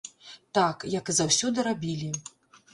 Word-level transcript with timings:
Так, 0.57 0.85
як 0.95 1.13
і 1.15 1.17
заўсёды 1.19 1.69
рабілі. 1.71 2.13